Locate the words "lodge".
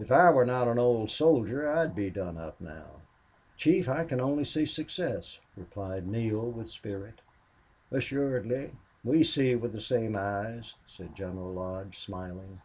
11.52-11.96